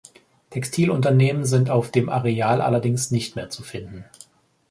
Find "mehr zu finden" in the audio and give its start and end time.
3.35-4.03